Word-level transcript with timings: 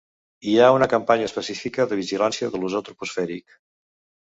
Hi 0.51 0.53
ha 0.61 0.69
una 0.77 0.87
campanya 0.93 1.27
específica 1.31 1.87
de 1.93 2.01
vigilància 2.01 2.51
de 2.55 2.65
l'ozó 2.65 2.83
troposfèric. 2.91 3.57